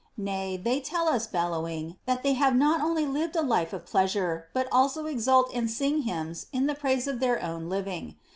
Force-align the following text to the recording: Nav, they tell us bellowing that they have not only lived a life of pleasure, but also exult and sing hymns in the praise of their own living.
Nav, 0.17 0.63
they 0.63 0.79
tell 0.79 1.07
us 1.07 1.27
bellowing 1.27 1.95
that 2.07 2.23
they 2.23 2.33
have 2.33 2.55
not 2.55 2.81
only 2.81 3.05
lived 3.05 3.35
a 3.35 3.43
life 3.43 3.71
of 3.71 3.85
pleasure, 3.85 4.47
but 4.51 4.67
also 4.71 5.05
exult 5.05 5.51
and 5.53 5.69
sing 5.69 6.01
hymns 6.01 6.47
in 6.51 6.65
the 6.65 6.73
praise 6.73 7.05
of 7.05 7.19
their 7.19 7.39
own 7.39 7.69
living. 7.69 8.15